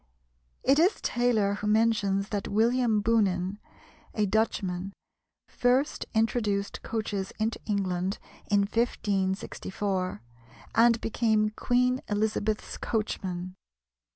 [0.63, 3.59] It is Taylor who mentions that William Boonen,
[4.15, 4.93] a Dutchman,
[5.47, 8.17] first introduced coaches into England
[8.47, 10.23] in 1564,
[10.73, 13.53] and became Queen Elizabeth's coachman.